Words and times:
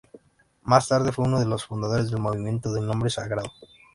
Más 0.63 0.87
tarde 0.87 1.11
fue 1.11 1.25
uno 1.25 1.39
de 1.39 1.45
los 1.45 1.65
fundadores 1.65 2.09
del 2.09 2.19
Movimiento 2.21 2.73
del 2.73 2.87
Nombre 2.87 3.11
Sagrado. 3.11 3.51